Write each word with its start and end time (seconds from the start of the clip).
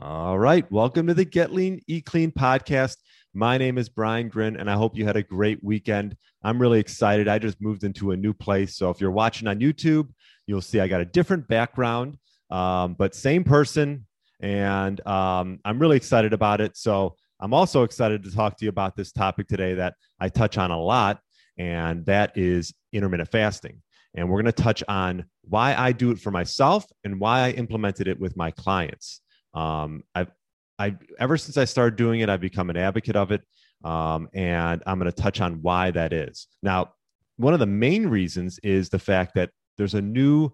All 0.00 0.38
right. 0.38 0.70
Welcome 0.70 1.08
to 1.08 1.14
the 1.14 1.24
Get 1.24 1.52
Lean, 1.52 1.80
Eat 1.88 2.04
Clean 2.04 2.30
podcast. 2.30 2.98
My 3.34 3.58
name 3.58 3.78
is 3.78 3.88
Brian 3.88 4.28
Grin, 4.28 4.54
and 4.54 4.70
I 4.70 4.74
hope 4.74 4.96
you 4.96 5.04
had 5.04 5.16
a 5.16 5.24
great 5.24 5.58
weekend. 5.64 6.16
I'm 6.44 6.62
really 6.62 6.78
excited. 6.78 7.26
I 7.26 7.40
just 7.40 7.60
moved 7.60 7.82
into 7.82 8.12
a 8.12 8.16
new 8.16 8.32
place. 8.32 8.76
So 8.76 8.90
if 8.90 9.00
you're 9.00 9.10
watching 9.10 9.48
on 9.48 9.58
YouTube, 9.58 10.08
you'll 10.46 10.60
see 10.60 10.78
I 10.78 10.86
got 10.86 11.00
a 11.00 11.04
different 11.04 11.48
background, 11.48 12.16
um, 12.48 12.94
but 12.94 13.12
same 13.12 13.42
person. 13.42 14.06
And 14.38 15.04
um, 15.04 15.58
I'm 15.64 15.80
really 15.80 15.96
excited 15.96 16.32
about 16.32 16.60
it. 16.60 16.76
So 16.76 17.16
I'm 17.40 17.52
also 17.52 17.82
excited 17.82 18.22
to 18.22 18.30
talk 18.30 18.56
to 18.58 18.64
you 18.64 18.68
about 18.68 18.94
this 18.94 19.10
topic 19.10 19.48
today 19.48 19.74
that 19.74 19.94
I 20.20 20.28
touch 20.28 20.58
on 20.58 20.70
a 20.70 20.80
lot, 20.80 21.18
and 21.58 22.06
that 22.06 22.38
is 22.38 22.72
intermittent 22.92 23.32
fasting. 23.32 23.82
And 24.14 24.30
we're 24.30 24.40
going 24.40 24.52
to 24.54 24.62
touch 24.62 24.84
on 24.86 25.24
why 25.42 25.74
I 25.74 25.90
do 25.90 26.12
it 26.12 26.20
for 26.20 26.30
myself 26.30 26.84
and 27.02 27.18
why 27.18 27.40
I 27.40 27.50
implemented 27.50 28.06
it 28.06 28.20
with 28.20 28.36
my 28.36 28.52
clients. 28.52 29.22
Um, 29.54 30.04
I've, 30.14 30.30
I 30.78 30.96
ever 31.18 31.36
since 31.36 31.56
I 31.56 31.64
started 31.64 31.96
doing 31.96 32.20
it, 32.20 32.28
I've 32.28 32.40
become 32.40 32.70
an 32.70 32.76
advocate 32.76 33.16
of 33.16 33.32
it, 33.32 33.42
um, 33.84 34.28
and 34.32 34.82
I'm 34.86 34.98
going 34.98 35.10
to 35.10 35.22
touch 35.22 35.40
on 35.40 35.62
why 35.62 35.90
that 35.90 36.12
is. 36.12 36.46
Now, 36.62 36.92
one 37.36 37.54
of 37.54 37.60
the 37.60 37.66
main 37.66 38.06
reasons 38.06 38.58
is 38.62 38.88
the 38.88 38.98
fact 38.98 39.34
that 39.34 39.50
there's 39.76 39.94
a 39.94 40.02
new 40.02 40.50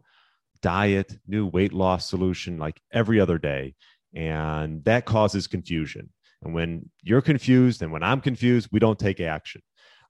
diet, 0.62 1.19
new 1.27 1.47
weight 1.47 1.73
loss 1.73 2.09
solution 2.09 2.59
like 2.59 2.81
every 2.92 3.20
other 3.20 3.39
day, 3.39 3.75
and 4.14 4.84
that 4.84 5.05
causes 5.05 5.47
confusion. 5.47 6.11
And 6.42 6.55
when 6.55 6.91
you're 7.03 7.23
confused 7.23 7.83
and 7.83 7.91
when 7.91 8.03
I'm 8.03 8.20
confused, 8.20 8.69
we 8.70 8.79
don't 8.79 8.98
take 8.98 9.20
action. 9.20 9.62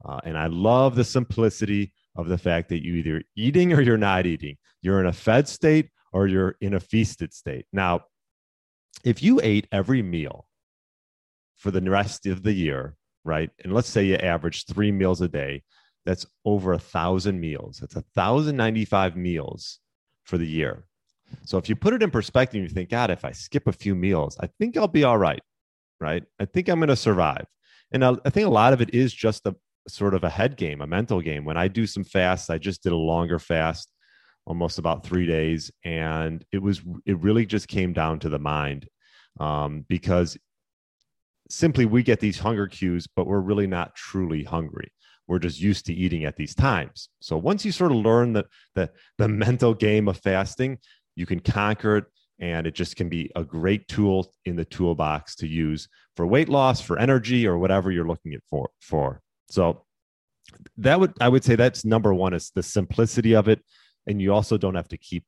Uh, 0.05 0.21
and 0.25 0.37
I 0.37 0.49
love 0.49 0.97
the 0.97 1.05
simplicity 1.05 1.93
of 2.17 2.29
the 2.29 2.39
fact 2.39 2.69
that 2.69 2.85
you're 2.85 2.97
either 2.97 3.23
eating 3.37 3.73
or 3.73 3.81
you're 3.81 3.97
not 3.97 4.27
eating. 4.27 4.57
You're 4.83 5.01
in 5.01 5.07
a 5.07 5.13
fed 5.13 5.49
state 5.49 5.91
or 6.13 6.27
you're 6.27 6.57
in 6.61 6.75
a 6.75 6.81
feasted 6.81 7.33
state. 7.33 7.67
Now, 7.73 8.03
if 9.05 9.23
you 9.23 9.41
ate 9.43 9.69
every 9.71 10.03
meal 10.03 10.47
for 11.57 11.71
the 11.71 11.81
rest 11.83 12.27
of 12.27 12.43
the 12.43 12.53
year, 12.53 12.97
right? 13.25 13.51
And 13.63 13.73
let's 13.73 13.89
say 13.89 14.05
you 14.05 14.17
average 14.17 14.65
three 14.67 14.91
meals 14.91 15.21
a 15.21 15.29
day, 15.29 15.63
that's 16.05 16.27
over 16.45 16.73
a 16.73 16.79
thousand 16.79 17.41
meals. 17.41 17.79
That's 17.81 17.97
a 17.97 18.05
thousand 18.15 18.57
ninety-five 18.57 19.17
meals 19.17 19.79
for 20.25 20.37
the 20.39 20.47
year. 20.47 20.85
So 21.45 21.59
if 21.59 21.69
you 21.69 21.77
put 21.77 21.95
it 21.95 22.03
in 22.03 22.11
perspective, 22.11 22.63
you 22.63 22.69
think, 22.69 22.91
God, 22.91 23.11
if 23.11 23.25
I 23.25 23.33
skip 23.33 23.67
a 23.67 23.73
few 23.73 23.95
meals, 23.95 24.37
I 24.41 24.49
think 24.59 24.77
I'll 24.77 24.89
be 24.89 25.05
all 25.05 25.19
right, 25.19 25.41
right? 26.01 26.23
I 26.39 26.45
think 26.45 26.69
I'm 26.69 26.79
going 26.79 26.89
to 26.89 26.97
survive. 26.97 27.47
And 27.93 28.05
I, 28.05 28.15
I 28.25 28.31
think 28.31 28.47
a 28.47 28.51
lot 28.51 28.73
of 28.73 28.81
it 28.81 28.95
is 28.95 29.13
just 29.13 29.47
a 29.47 29.55
sort 29.89 30.15
of 30.15 30.25
a 30.25 30.31
head 30.31 30.57
game, 30.57 30.81
a 30.81 30.87
mental 30.87 31.21
game. 31.21 31.45
When 31.45 31.57
I 31.57 31.69
do 31.69 31.87
some 31.87 32.05
fasts, 32.05 32.51
I 32.51 32.59
just 32.59 32.83
did 32.83 32.93
a 32.93 32.97
longer 32.97 33.39
fast, 33.39 33.91
almost 34.47 34.79
about 34.79 35.05
three 35.05 35.27
days, 35.27 35.71
and 35.85 36.45
it 36.53 36.63
was 36.63 36.83
it 37.07 37.19
really 37.19 37.47
just 37.47 37.69
came 37.69 37.95
down 37.95 38.19
to 38.21 38.29
the 38.29 38.39
mind 38.39 38.89
um, 39.41 39.85
because 39.89 40.37
simply 41.49 41.87
we 41.87 42.03
get 42.03 42.21
these 42.21 42.39
hunger 42.39 42.67
cues, 42.67 43.07
but 43.07 43.27
we're 43.27 43.41
really 43.41 43.67
not 43.67 43.95
truly 43.95 44.45
hungry. 44.45 44.91
We're 45.27 45.39
just 45.39 45.61
used 45.61 45.87
to 45.87 45.95
eating 45.95 46.25
at 46.25 46.37
these 46.37 46.55
times. 46.55 47.09
So 47.21 47.37
once 47.37 47.65
you 47.65 47.73
sort 47.73 47.93
of 47.93 47.99
learn 47.99 48.33
the, 48.33 48.45
the, 48.75 48.91
the 49.19 49.29
mental 49.29 49.75
game 49.75 50.09
of 50.09 50.19
fasting, 50.19 50.79
you 51.17 51.27
can 51.27 51.41
conquer 51.41 51.99
it 51.99 52.05
and 52.41 52.67
it 52.67 52.75
just 52.75 52.97
can 52.97 53.09
be 53.09 53.31
a 53.37 53.45
great 53.45 53.87
tool 53.89 54.33
in 54.45 54.57
the 54.57 54.65
toolbox 54.65 55.37
to 55.37 55.47
use 55.47 55.89
for 56.17 56.27
weight 56.27 56.49
loss 56.49 56.81
for 56.81 56.99
energy 56.99 57.47
or 57.47 57.59
whatever 57.59 57.91
you're 57.91 58.07
looking 58.07 58.35
at 58.35 58.41
for 58.49 58.71
for 58.81 59.21
so 59.49 59.85
that 60.77 60.99
would 60.99 61.13
i 61.21 61.29
would 61.29 61.45
say 61.45 61.55
that's 61.55 61.85
number 61.85 62.13
one 62.13 62.35
is 62.35 62.51
the 62.55 62.63
simplicity 62.63 63.35
of 63.35 63.49
it 63.49 63.61
and 64.07 64.21
you 64.21 64.33
also 64.33 64.57
don't 64.57 64.75
have 64.75 64.89
to 64.89 64.99
keep 64.99 65.25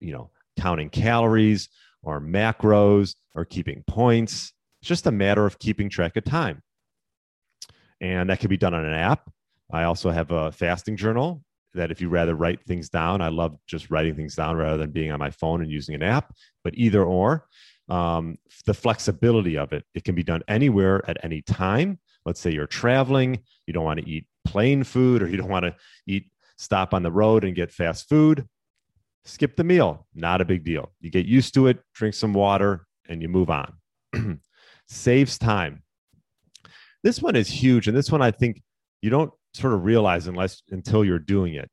you 0.00 0.12
know 0.12 0.30
counting 0.58 0.90
calories 0.90 1.68
or 2.02 2.20
macros 2.20 3.14
or 3.34 3.44
keeping 3.44 3.82
points. 3.86 4.52
It's 4.80 4.88
just 4.88 5.06
a 5.06 5.12
matter 5.12 5.46
of 5.46 5.58
keeping 5.58 5.88
track 5.88 6.16
of 6.16 6.24
time. 6.24 6.62
And 8.00 8.30
that 8.30 8.40
can 8.40 8.48
be 8.48 8.56
done 8.56 8.74
on 8.74 8.84
an 8.84 8.94
app. 8.94 9.30
I 9.70 9.84
also 9.84 10.10
have 10.10 10.30
a 10.30 10.50
fasting 10.52 10.96
journal 10.96 11.42
that 11.74 11.90
if 11.90 12.00
you 12.00 12.08
rather 12.08 12.34
write 12.34 12.64
things 12.64 12.88
down, 12.88 13.20
I 13.20 13.28
love 13.28 13.56
just 13.66 13.90
writing 13.90 14.16
things 14.16 14.34
down 14.34 14.56
rather 14.56 14.78
than 14.78 14.90
being 14.90 15.12
on 15.12 15.18
my 15.18 15.30
phone 15.30 15.62
and 15.62 15.70
using 15.70 15.94
an 15.94 16.02
app. 16.02 16.34
But 16.64 16.74
either 16.76 17.04
or, 17.04 17.46
um, 17.88 18.38
the 18.66 18.74
flexibility 18.74 19.56
of 19.56 19.72
it, 19.72 19.84
it 19.94 20.04
can 20.04 20.14
be 20.14 20.22
done 20.22 20.42
anywhere 20.48 21.08
at 21.08 21.18
any 21.22 21.42
time. 21.42 21.98
Let's 22.24 22.40
say 22.40 22.50
you're 22.50 22.66
traveling, 22.66 23.40
you 23.66 23.72
don't 23.72 23.84
want 23.84 24.00
to 24.00 24.08
eat 24.08 24.26
plain 24.44 24.82
food 24.84 25.22
or 25.22 25.28
you 25.28 25.36
don't 25.36 25.48
want 25.48 25.64
to 25.64 25.76
eat, 26.06 26.30
stop 26.58 26.92
on 26.94 27.02
the 27.02 27.12
road 27.12 27.44
and 27.44 27.54
get 27.54 27.72
fast 27.72 28.08
food 28.08 28.46
skip 29.24 29.56
the 29.56 29.64
meal, 29.64 30.06
not 30.14 30.40
a 30.40 30.44
big 30.44 30.64
deal. 30.64 30.92
You 31.00 31.10
get 31.10 31.26
used 31.26 31.54
to 31.54 31.66
it, 31.66 31.78
drink 31.94 32.14
some 32.14 32.32
water, 32.32 32.86
and 33.08 33.22
you 33.22 33.28
move 33.28 33.50
on. 33.50 33.74
Saves 34.88 35.38
time. 35.38 35.82
This 37.02 37.22
one 37.22 37.36
is 37.36 37.48
huge. 37.48 37.88
And 37.88 37.96
this 37.96 38.10
one, 38.10 38.22
I 38.22 38.30
think 38.30 38.62
you 39.02 39.10
don't 39.10 39.32
sort 39.54 39.72
of 39.72 39.84
realize 39.84 40.26
unless 40.26 40.62
until 40.70 41.04
you're 41.04 41.18
doing 41.18 41.54
it 41.54 41.70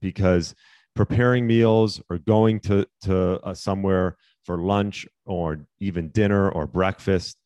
because 0.00 0.54
preparing 0.96 1.46
meals 1.46 2.00
or 2.10 2.18
going 2.18 2.60
to, 2.60 2.86
to 3.02 3.40
uh, 3.40 3.54
somewhere 3.54 4.16
for 4.44 4.58
lunch 4.58 5.06
or 5.26 5.66
even 5.78 6.08
dinner 6.08 6.50
or 6.50 6.66
breakfast, 6.66 7.36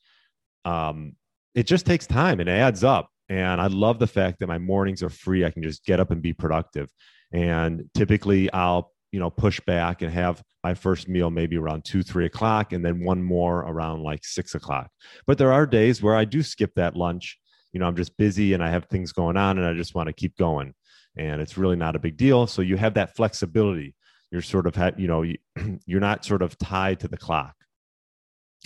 um, 0.64 1.14
it 1.54 1.66
just 1.66 1.86
takes 1.86 2.06
time 2.06 2.40
and 2.40 2.48
adds 2.48 2.84
up. 2.84 3.08
And 3.28 3.60
I 3.60 3.66
love 3.68 3.98
the 3.98 4.06
fact 4.06 4.40
that 4.40 4.48
my 4.48 4.58
mornings 4.58 5.02
are 5.02 5.10
free. 5.10 5.44
I 5.44 5.50
can 5.50 5.62
just 5.62 5.84
get 5.84 6.00
up 6.00 6.10
and 6.10 6.22
be 6.22 6.32
productive. 6.32 6.90
And 7.32 7.88
typically, 7.94 8.52
I'll 8.52 8.92
you 9.14 9.20
know 9.20 9.30
push 9.30 9.60
back 9.60 10.02
and 10.02 10.12
have 10.12 10.42
my 10.64 10.74
first 10.74 11.08
meal 11.08 11.30
maybe 11.30 11.56
around 11.56 11.84
two 11.84 12.02
three 12.02 12.26
o'clock 12.26 12.72
and 12.72 12.84
then 12.84 13.04
one 13.04 13.22
more 13.22 13.60
around 13.60 14.02
like 14.02 14.24
six 14.24 14.56
o'clock. 14.56 14.90
But 15.24 15.38
there 15.38 15.52
are 15.52 15.66
days 15.66 16.02
where 16.02 16.16
i 16.16 16.24
do 16.24 16.42
skip 16.42 16.72
that 16.74 16.96
lunch. 16.96 17.38
You 17.72 17.78
know 17.78 17.86
i'm 17.86 17.94
just 17.94 18.16
busy 18.16 18.54
and 18.54 18.62
i 18.62 18.70
have 18.70 18.86
things 18.86 19.12
going 19.12 19.36
on 19.36 19.56
and 19.56 19.66
i 19.68 19.72
just 19.72 19.94
want 19.94 20.08
to 20.08 20.12
keep 20.12 20.36
going. 20.36 20.74
And 21.16 21.40
it's 21.40 21.56
really 21.56 21.76
not 21.76 21.94
a 21.94 22.00
big 22.00 22.16
deal. 22.16 22.48
So 22.48 22.60
you 22.60 22.76
have 22.76 22.94
that 22.94 23.14
flexibility. 23.14 23.94
You're 24.32 24.42
sort 24.42 24.66
of 24.66 24.98
you 24.98 25.06
know 25.06 25.22
you're 25.86 26.00
not 26.00 26.24
sort 26.24 26.42
of 26.42 26.58
tied 26.58 26.98
to 27.00 27.08
the 27.08 27.16
clock. 27.16 27.54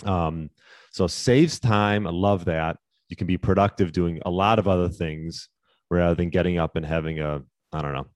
Um 0.03 0.49
so 0.91 1.05
saves 1.05 1.59
time. 1.59 2.07
I 2.07 2.09
love 2.09 2.45
that. 2.45 2.77
You 3.09 3.15
can 3.15 3.27
be 3.27 3.37
productive 3.37 3.91
doing 3.91 4.19
a 4.25 4.31
lot 4.31 4.57
of 4.57 4.67
other 4.67 4.89
things 4.89 5.47
rather 5.91 6.15
than 6.15 6.31
getting 6.31 6.57
up 6.57 6.75
and 6.75 6.85
having 6.85 7.19
a 7.19 7.41
i 7.71 7.81
don't 7.83 7.93
know 7.93 8.07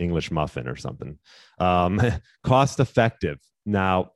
English 0.00 0.30
muffin 0.30 0.66
or 0.66 0.76
something. 0.76 1.18
Um, 1.58 2.00
cost 2.44 2.80
effective. 2.80 3.38
Now, 3.66 4.12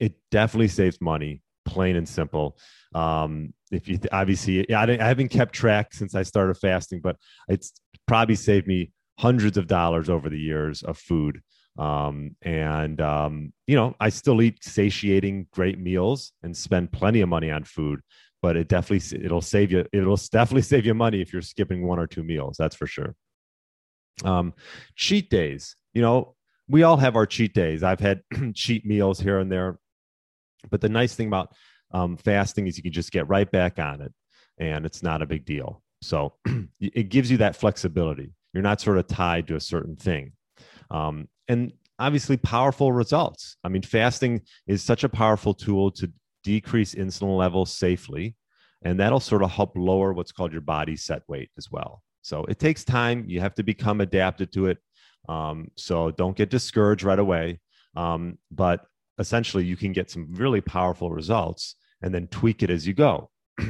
it 0.00 0.14
definitely 0.30 0.68
saves 0.68 1.00
money, 1.00 1.42
plain 1.64 1.96
and 1.96 2.08
simple. 2.08 2.58
Um, 2.94 3.54
if 3.72 3.88
you 3.88 3.98
obviously, 4.12 4.72
I, 4.72 4.84
I 4.84 5.04
haven't 5.04 5.28
kept 5.28 5.54
track 5.54 5.92
since 5.92 6.14
I 6.14 6.22
started 6.22 6.54
fasting, 6.54 7.00
but 7.02 7.16
it's 7.48 7.72
probably 8.06 8.36
saved 8.36 8.66
me 8.66 8.92
hundreds 9.18 9.56
of 9.56 9.66
dollars 9.66 10.08
over 10.08 10.28
the 10.30 10.38
years 10.38 10.82
of 10.82 10.96
food. 10.96 11.40
Um, 11.78 12.36
and 12.42 13.00
um, 13.00 13.52
you 13.66 13.76
know, 13.76 13.94
I 14.00 14.08
still 14.08 14.42
eat 14.42 14.64
satiating, 14.64 15.48
great 15.52 15.78
meals 15.78 16.32
and 16.42 16.56
spend 16.56 16.92
plenty 16.92 17.20
of 17.20 17.28
money 17.28 17.50
on 17.50 17.64
food. 17.64 18.00
But 18.40 18.56
it 18.56 18.68
definitely 18.68 19.24
it'll 19.24 19.40
save 19.40 19.72
you. 19.72 19.84
It'll 19.92 20.16
definitely 20.16 20.62
save 20.62 20.86
you 20.86 20.94
money 20.94 21.20
if 21.20 21.32
you're 21.32 21.42
skipping 21.42 21.84
one 21.86 21.98
or 21.98 22.06
two 22.06 22.22
meals. 22.22 22.56
That's 22.56 22.76
for 22.76 22.86
sure. 22.86 23.16
Um, 24.24 24.54
cheat 24.96 25.30
days, 25.30 25.76
you 25.92 26.02
know, 26.02 26.34
we 26.68 26.82
all 26.82 26.96
have 26.96 27.16
our 27.16 27.26
cheat 27.26 27.54
days. 27.54 27.82
I've 27.82 28.00
had 28.00 28.22
cheat 28.54 28.84
meals 28.84 29.20
here 29.20 29.38
and 29.38 29.50
there, 29.50 29.78
but 30.70 30.80
the 30.80 30.88
nice 30.88 31.14
thing 31.14 31.28
about 31.28 31.54
um, 31.92 32.16
fasting 32.16 32.66
is 32.66 32.76
you 32.76 32.82
can 32.82 32.92
just 32.92 33.12
get 33.12 33.28
right 33.28 33.50
back 33.50 33.78
on 33.78 34.02
it, 34.02 34.12
and 34.58 34.84
it's 34.84 35.02
not 35.02 35.22
a 35.22 35.26
big 35.26 35.44
deal. 35.44 35.82
So 36.02 36.34
it 36.80 37.08
gives 37.08 37.30
you 37.30 37.38
that 37.38 37.56
flexibility. 37.56 38.32
You're 38.52 38.62
not 38.62 38.80
sort 38.80 38.98
of 38.98 39.06
tied 39.06 39.46
to 39.48 39.56
a 39.56 39.60
certain 39.60 39.96
thing, 39.96 40.32
um, 40.90 41.28
and 41.48 41.72
obviously 41.98 42.36
powerful 42.36 42.92
results. 42.92 43.56
I 43.64 43.68
mean, 43.68 43.82
fasting 43.82 44.42
is 44.66 44.82
such 44.82 45.04
a 45.04 45.08
powerful 45.08 45.54
tool 45.54 45.90
to 45.92 46.12
decrease 46.44 46.94
insulin 46.94 47.36
levels 47.36 47.72
safely, 47.72 48.36
and 48.82 49.00
that'll 49.00 49.20
sort 49.20 49.42
of 49.42 49.50
help 49.50 49.72
lower 49.76 50.12
what's 50.12 50.32
called 50.32 50.52
your 50.52 50.60
body 50.60 50.96
set 50.96 51.22
weight 51.28 51.50
as 51.58 51.70
well. 51.70 52.02
So 52.28 52.44
it 52.44 52.58
takes 52.58 52.84
time. 52.84 53.24
You 53.26 53.40
have 53.40 53.54
to 53.54 53.62
become 53.62 54.00
adapted 54.00 54.52
to 54.52 54.66
it. 54.66 54.78
Um, 55.28 55.70
so 55.76 56.10
don't 56.10 56.36
get 56.36 56.50
discouraged 56.50 57.02
right 57.02 57.18
away. 57.18 57.60
Um, 57.96 58.38
but 58.50 58.84
essentially 59.18 59.64
you 59.64 59.76
can 59.76 59.92
get 59.92 60.10
some 60.10 60.34
really 60.34 60.60
powerful 60.60 61.10
results 61.10 61.74
and 62.02 62.14
then 62.14 62.26
tweak 62.28 62.62
it 62.62 62.70
as 62.70 62.86
you 62.86 62.94
go. 62.94 63.30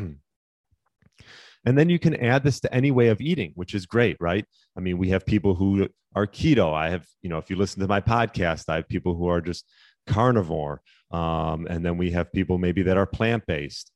And 1.64 1.76
then 1.76 1.90
you 1.90 1.98
can 1.98 2.14
add 2.14 2.44
this 2.44 2.60
to 2.60 2.72
any 2.72 2.90
way 2.90 3.08
of 3.08 3.20
eating, 3.20 3.52
which 3.54 3.74
is 3.74 3.84
great, 3.84 4.16
right? 4.20 4.46
I 4.74 4.80
mean, 4.80 4.96
we 4.96 5.10
have 5.10 5.26
people 5.26 5.54
who 5.54 5.88
are 6.14 6.26
keto. 6.26 6.72
I 6.72 6.88
have, 6.90 7.04
you 7.20 7.28
know, 7.28 7.36
if 7.36 7.50
you 7.50 7.56
listen 7.56 7.82
to 7.82 7.88
my 7.88 8.00
podcast, 8.00 8.70
I 8.70 8.76
have 8.76 8.88
people 8.88 9.14
who 9.16 9.28
are 9.28 9.42
just 9.42 9.66
carnivore. 10.06 10.80
Um, 11.10 11.66
and 11.68 11.84
then 11.84 11.98
we 11.98 12.12
have 12.12 12.32
people 12.32 12.56
maybe 12.56 12.84
that 12.84 12.96
are 12.96 13.06
plant 13.06 13.44
based. 13.46 13.90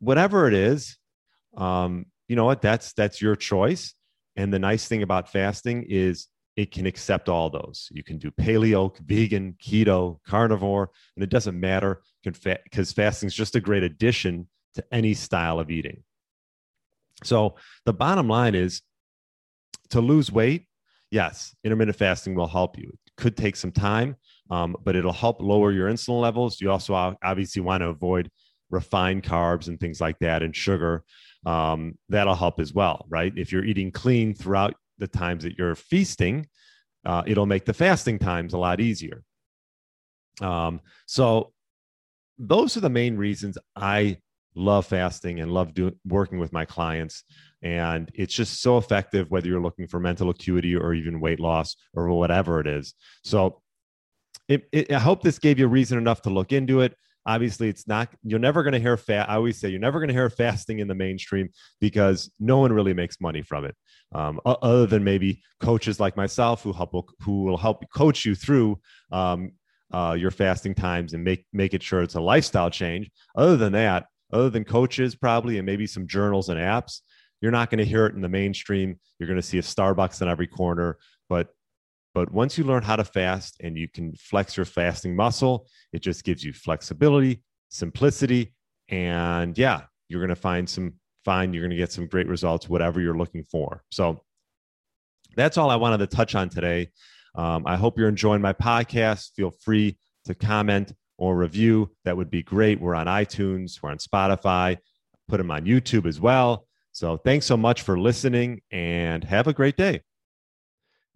Whatever 0.00 0.48
it 0.48 0.54
is, 0.54 0.98
um, 1.56 2.06
you 2.28 2.36
know 2.36 2.44
what? 2.44 2.60
That's 2.60 2.92
that's 2.92 3.22
your 3.22 3.36
choice. 3.36 3.94
And 4.36 4.52
the 4.52 4.58
nice 4.58 4.86
thing 4.88 5.02
about 5.02 5.30
fasting 5.30 5.84
is 5.88 6.28
it 6.56 6.70
can 6.70 6.86
accept 6.86 7.28
all 7.28 7.50
those. 7.50 7.88
You 7.92 8.04
can 8.04 8.18
do 8.18 8.30
paleo, 8.30 8.96
vegan, 9.00 9.56
keto, 9.62 10.18
carnivore, 10.26 10.90
and 11.16 11.22
it 11.22 11.30
doesn't 11.30 11.58
matter 11.58 12.02
because 12.22 12.38
fa- 12.92 12.94
fasting 12.94 13.26
is 13.26 13.34
just 13.34 13.56
a 13.56 13.60
great 13.60 13.82
addition 13.82 14.48
to 14.74 14.84
any 14.92 15.14
style 15.14 15.58
of 15.58 15.70
eating. 15.70 16.02
So 17.22 17.56
the 17.84 17.92
bottom 17.92 18.28
line 18.28 18.54
is 18.54 18.82
to 19.90 20.00
lose 20.00 20.30
weight, 20.30 20.66
yes, 21.10 21.54
intermittent 21.64 21.96
fasting 21.96 22.34
will 22.34 22.48
help 22.48 22.78
you. 22.78 22.88
It 23.06 23.12
could 23.16 23.36
take 23.36 23.56
some 23.56 23.72
time, 23.72 24.16
um, 24.50 24.76
but 24.84 24.96
it'll 24.96 25.12
help 25.12 25.40
lower 25.40 25.72
your 25.72 25.88
insulin 25.88 26.20
levels. 26.20 26.60
You 26.60 26.70
also 26.70 26.94
obviously 27.22 27.62
want 27.62 27.82
to 27.82 27.88
avoid 27.88 28.30
refined 28.70 29.22
carbs 29.22 29.68
and 29.68 29.78
things 29.78 30.00
like 30.00 30.18
that 30.20 30.42
and 30.42 30.54
sugar. 30.54 31.04
Um, 31.46 31.98
that'll 32.08 32.34
help 32.34 32.60
as 32.60 32.72
well, 32.72 33.04
right? 33.08 33.32
If 33.36 33.52
you're 33.52 33.64
eating 33.64 33.90
clean 33.90 34.34
throughout 34.34 34.74
the 34.98 35.06
times 35.06 35.44
that 35.44 35.58
you're 35.58 35.74
feasting, 35.74 36.46
uh, 37.04 37.22
it'll 37.26 37.46
make 37.46 37.64
the 37.64 37.74
fasting 37.74 38.18
times 38.18 38.54
a 38.54 38.58
lot 38.58 38.80
easier. 38.80 39.22
Um, 40.40 40.80
so 41.06 41.52
those 42.38 42.76
are 42.76 42.80
the 42.80 42.90
main 42.90 43.16
reasons 43.16 43.58
I 43.76 44.18
love 44.54 44.86
fasting 44.86 45.40
and 45.40 45.52
love 45.52 45.74
doing 45.74 45.94
working 46.04 46.38
with 46.38 46.52
my 46.52 46.64
clients 46.64 47.24
and 47.62 48.10
it's 48.14 48.32
just 48.32 48.62
so 48.62 48.78
effective 48.78 49.30
whether 49.30 49.48
you're 49.48 49.60
looking 49.60 49.86
for 49.86 49.98
mental 49.98 50.30
acuity 50.30 50.76
or 50.76 50.94
even 50.94 51.20
weight 51.20 51.40
loss 51.40 51.74
or 51.92 52.08
whatever 52.10 52.60
it 52.60 52.66
is 52.68 52.94
so 53.24 53.60
it, 54.46 54.68
it, 54.70 54.92
i 54.92 54.98
hope 54.98 55.22
this 55.22 55.40
gave 55.40 55.58
you 55.58 55.66
reason 55.66 55.98
enough 55.98 56.22
to 56.22 56.30
look 56.30 56.52
into 56.52 56.80
it 56.82 56.94
obviously 57.26 57.68
it's 57.68 57.86
not 57.88 58.08
you're 58.22 58.38
never 58.38 58.62
going 58.62 58.72
to 58.72 58.78
hear 58.78 58.96
fat 58.96 59.28
i 59.30 59.34
always 59.34 59.58
say 59.58 59.68
you're 59.68 59.80
never 59.80 59.98
going 59.98 60.08
to 60.08 60.14
hear 60.14 60.28
fasting 60.28 60.78
in 60.78 60.88
the 60.88 60.94
mainstream 60.94 61.48
because 61.80 62.30
no 62.38 62.58
one 62.58 62.72
really 62.72 62.94
makes 62.94 63.20
money 63.20 63.42
from 63.42 63.64
it. 63.64 63.76
Um, 64.14 64.40
other 64.46 64.86
than 64.86 65.02
maybe 65.02 65.42
coaches 65.60 65.98
like 65.98 66.16
myself 66.16 66.62
who 66.62 66.72
help 66.72 66.92
who 67.20 67.42
will 67.42 67.56
help 67.56 67.84
coach 67.92 68.24
you 68.24 68.34
through 68.34 68.78
um, 69.10 69.52
uh, 69.92 70.16
your 70.18 70.30
fasting 70.30 70.74
times 70.74 71.14
and 71.14 71.24
make 71.24 71.46
make 71.52 71.74
it 71.74 71.82
sure 71.82 72.02
it's 72.02 72.14
a 72.14 72.20
lifestyle 72.20 72.70
change. 72.70 73.10
Other 73.36 73.56
than 73.56 73.72
that 73.72 74.06
other 74.32 74.50
than 74.50 74.64
coaches 74.64 75.14
probably 75.14 75.58
and 75.58 75.66
maybe 75.66 75.86
some 75.86 76.06
journals 76.06 76.48
and 76.48 76.58
apps 76.58 77.00
you're 77.40 77.52
not 77.52 77.68
going 77.68 77.78
to 77.78 77.84
hear 77.84 78.06
it 78.06 78.14
in 78.14 78.22
the 78.22 78.28
mainstream. 78.28 78.98
You're 79.18 79.26
going 79.26 79.40
to 79.40 79.46
see 79.46 79.58
a 79.58 79.62
starbucks 79.62 80.22
in 80.22 80.28
every 80.28 80.46
corner 80.46 80.98
but 81.28 81.48
but 82.14 82.32
once 82.32 82.56
you 82.56 82.64
learn 82.64 82.82
how 82.82 82.96
to 82.96 83.04
fast 83.04 83.56
and 83.60 83.76
you 83.76 83.88
can 83.88 84.14
flex 84.14 84.56
your 84.56 84.66
fasting 84.66 85.14
muscle 85.14 85.66
it 85.92 86.00
just 86.00 86.24
gives 86.24 86.42
you 86.42 86.52
flexibility 86.52 87.42
simplicity 87.68 88.54
and 88.88 89.58
yeah 89.58 89.82
you're 90.08 90.20
going 90.20 90.28
to 90.28 90.36
find 90.36 90.68
some 90.68 90.94
find 91.24 91.54
you're 91.54 91.62
going 91.62 91.70
to 91.70 91.76
get 91.76 91.92
some 91.92 92.06
great 92.06 92.28
results 92.28 92.68
whatever 92.68 93.00
you're 93.00 93.16
looking 93.16 93.44
for 93.50 93.82
so 93.90 94.20
that's 95.36 95.56
all 95.56 95.70
i 95.70 95.76
wanted 95.76 95.98
to 95.98 96.06
touch 96.06 96.34
on 96.34 96.48
today 96.48 96.88
um, 97.34 97.64
i 97.66 97.76
hope 97.76 97.98
you're 97.98 98.08
enjoying 98.08 98.42
my 98.42 98.52
podcast 98.52 99.30
feel 99.34 99.50
free 99.50 99.96
to 100.24 100.34
comment 100.34 100.92
or 101.18 101.36
review, 101.36 101.90
that 102.04 102.16
would 102.16 102.30
be 102.30 102.42
great. 102.42 102.80
We're 102.80 102.94
on 102.94 103.06
iTunes, 103.06 103.82
we're 103.82 103.90
on 103.90 103.98
Spotify, 103.98 104.78
put 105.28 105.38
them 105.38 105.50
on 105.50 105.64
YouTube 105.64 106.06
as 106.06 106.20
well. 106.20 106.66
So 106.92 107.16
thanks 107.16 107.46
so 107.46 107.56
much 107.56 107.82
for 107.82 107.98
listening 107.98 108.62
and 108.70 109.22
have 109.24 109.46
a 109.46 109.52
great 109.52 109.76
day. 109.76 110.02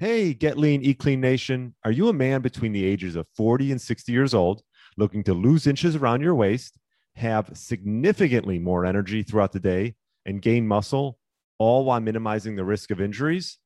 Hey, 0.01 0.33
Get 0.33 0.57
Lean, 0.57 0.81
Eat 0.83 1.01
Clean 1.01 1.21
Nation. 1.21 1.75
Are 1.85 1.91
you 1.91 2.09
a 2.09 2.13
man 2.13 2.41
between 2.41 2.71
the 2.71 2.85
ages 2.85 3.17
of 3.17 3.27
40 3.37 3.73
and 3.73 3.81
60 3.81 4.13
years 4.13 4.33
old 4.33 4.63
looking 4.97 5.25
to 5.25 5.35
lose 5.35 5.67
inches 5.67 5.97
around 5.97 6.21
your 6.21 6.37
waist, 6.37 6.79
have 7.17 7.51
significantly 7.55 8.61
more 8.61 8.87
energy 8.87 9.25
throughout 9.25 9.51
the 9.51 9.59
day, 9.59 9.97
and 10.25 10.41
gain 10.41 10.69
muscle, 10.69 11.19
all 11.59 11.85
while 11.85 11.99
minimizing 11.99 12.55
the 12.55 12.65
risk 12.65 12.93
of 12.93 13.01
injuries? 13.01 13.59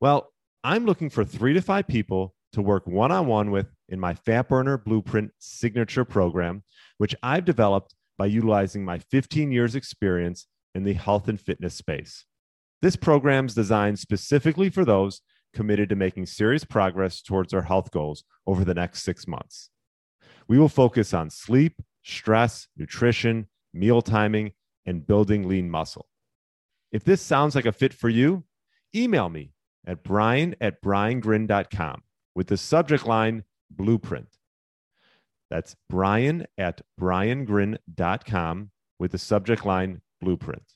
Well, 0.00 0.32
I'm 0.64 0.86
looking 0.86 1.10
for 1.10 1.26
three 1.26 1.52
to 1.52 1.60
five 1.60 1.86
people 1.86 2.34
to 2.52 2.62
work 2.62 2.86
one 2.86 3.12
on 3.12 3.26
one 3.26 3.50
with 3.50 3.66
in 3.90 4.00
my 4.00 4.14
Fat 4.14 4.48
Burner 4.48 4.78
Blueprint 4.78 5.32
signature 5.40 6.06
program, 6.06 6.62
which 6.96 7.14
I've 7.22 7.44
developed 7.44 7.94
by 8.16 8.24
utilizing 8.24 8.82
my 8.82 8.98
15 8.98 9.52
years' 9.52 9.74
experience 9.74 10.46
in 10.74 10.84
the 10.84 10.94
health 10.94 11.28
and 11.28 11.38
fitness 11.38 11.74
space. 11.74 12.24
This 12.80 12.96
program 12.96 13.44
is 13.44 13.54
designed 13.54 13.98
specifically 13.98 14.70
for 14.70 14.86
those 14.86 15.20
committed 15.56 15.88
to 15.88 15.96
making 15.96 16.26
serious 16.26 16.64
progress 16.64 17.22
towards 17.22 17.54
our 17.54 17.62
health 17.62 17.90
goals 17.90 18.24
over 18.46 18.62
the 18.64 18.74
next 18.74 19.02
six 19.02 19.26
months. 19.26 19.70
We 20.46 20.58
will 20.58 20.68
focus 20.68 21.14
on 21.14 21.30
sleep, 21.30 21.80
stress, 22.04 22.68
nutrition, 22.76 23.46
meal 23.72 24.02
timing, 24.02 24.52
and 24.84 25.06
building 25.06 25.48
lean 25.48 25.70
muscle. 25.70 26.06
If 26.92 27.04
this 27.04 27.22
sounds 27.22 27.54
like 27.54 27.66
a 27.66 27.72
fit 27.72 27.94
for 27.94 28.10
you, 28.10 28.44
email 28.94 29.30
me 29.30 29.54
at 29.86 30.04
brian 30.04 30.54
at 30.60 30.82
briangrin.com 30.82 32.02
with 32.34 32.48
the 32.48 32.58
subject 32.58 33.06
line 33.06 33.44
Blueprint. 33.70 34.36
That's 35.50 35.74
Brian 35.88 36.46
at 36.58 36.82
briangrin.com 37.00 38.70
with 38.98 39.12
the 39.12 39.18
subject 39.18 39.64
line 39.64 40.02
Blueprint. 40.20 40.75